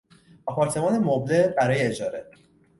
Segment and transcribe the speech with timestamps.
[0.45, 2.31] آپارتمان مبله برای اجاره